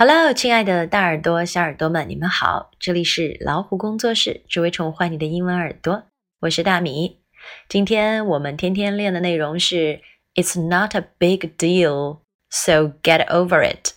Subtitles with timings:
[0.00, 2.70] Hello，亲爱的大耳朵、小耳朵们，你们好！
[2.78, 6.04] 这里是老虎工作室，只为宠坏你的英文耳朵。
[6.38, 7.20] 我是大米。
[7.68, 10.00] 今天我们天天练的内容是
[10.36, 13.94] "It's not a big deal, so get over it."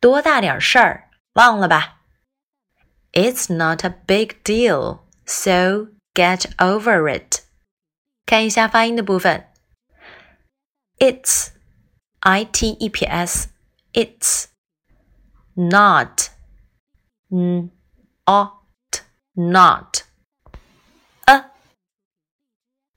[0.00, 1.98] 多大点事儿，忘了吧。
[3.10, 7.40] It's not a big deal, so get over it.
[8.24, 9.48] 看一下发音的部分
[10.98, 11.48] ，It's,
[12.20, 13.48] I T E P S,
[13.92, 14.44] It's.
[15.57, 16.29] not,
[17.31, 17.71] n,
[18.25, 19.03] ought,
[19.35, 20.03] not.
[21.25, 21.45] a,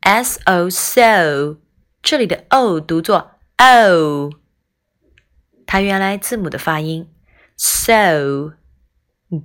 [0.00, 1.58] s o, so，
[2.02, 4.30] 这里的 o 读作 o，
[5.64, 7.08] 它原来字母的发音。
[7.56, 8.54] so,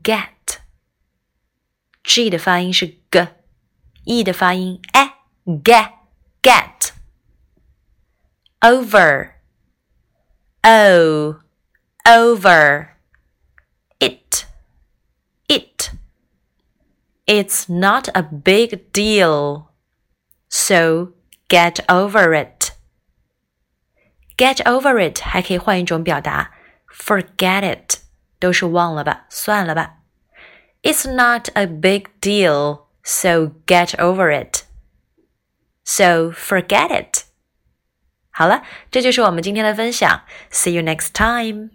[0.03, 0.23] get。
[2.03, 5.91] G 的发音是 g，E 的发音 e，get
[6.41, 6.91] get
[8.61, 9.33] over
[10.63, 11.41] o
[12.05, 12.89] over
[13.99, 14.45] it
[15.47, 15.91] it
[17.27, 19.67] it's not a big deal
[20.49, 21.13] so
[21.49, 22.71] get over it
[24.37, 26.53] get over it 还可以换一种表达
[26.89, 27.99] forget it
[28.39, 29.97] 都是忘了吧算了吧
[30.83, 34.63] it's not a big deal, so get over it.
[35.83, 37.23] So forget it.
[38.29, 40.23] 好了，这就是我们今天的分享。
[40.51, 41.71] See you next time.